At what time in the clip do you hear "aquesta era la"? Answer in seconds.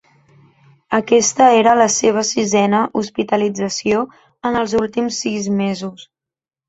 0.99-1.87